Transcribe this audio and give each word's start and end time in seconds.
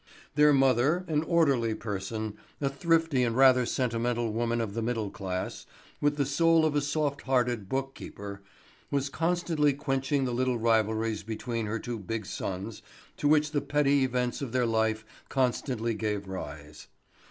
Their 0.33 0.51
mother, 0.51 1.05
an 1.07 1.21
orderly 1.21 1.75
person, 1.75 2.35
a 2.59 2.69
thrifty 2.69 3.21
and 3.23 3.37
rather 3.37 3.67
sentimental 3.67 4.33
woman 4.33 4.59
of 4.59 4.73
the 4.73 4.81
middle 4.81 5.11
class, 5.11 5.67
with 6.01 6.17
the 6.17 6.25
soul 6.25 6.65
of 6.65 6.75
a 6.75 6.81
soft 6.81 7.21
hearted 7.21 7.69
book 7.69 7.93
keeper, 7.93 8.41
was 8.89 9.09
constantly 9.09 9.73
quenching 9.73 10.25
the 10.25 10.33
little 10.33 10.57
rivalries 10.57 11.21
between 11.21 11.67
her 11.67 11.77
two 11.77 11.99
big 11.99 12.25
sons 12.25 12.81
to 13.17 13.27
which 13.27 13.51
the 13.51 13.61
petty 13.61 14.03
events 14.03 14.41
of 14.41 14.53
their 14.53 14.65
life 14.65 15.05
constantly 15.29 15.93
gave 15.93 16.27
rise. 16.27 16.87